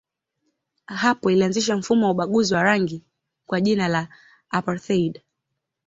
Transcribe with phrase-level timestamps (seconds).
[0.87, 3.03] Hapo ilianzisha mfumo wa ubaguzi wa rangi
[3.45, 4.07] kwa jina la
[4.49, 5.21] apartheid.